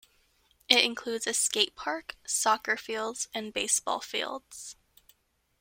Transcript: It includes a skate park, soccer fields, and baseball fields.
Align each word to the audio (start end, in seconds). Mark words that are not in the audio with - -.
It 0.67 0.83
includes 0.83 1.27
a 1.27 1.33
skate 1.35 1.75
park, 1.75 2.15
soccer 2.25 2.75
fields, 2.75 3.27
and 3.35 3.53
baseball 3.53 3.99
fields. 4.01 4.75